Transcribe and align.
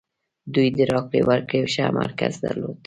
دوی 0.53 0.67
د 0.77 0.79
راکړې 0.91 1.21
ورکړې 1.29 1.61
ښه 1.73 1.85
مرکز 2.01 2.33
درلود. 2.43 2.77